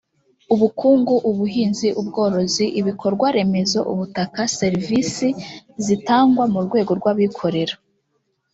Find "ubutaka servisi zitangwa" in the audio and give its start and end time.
3.91-6.43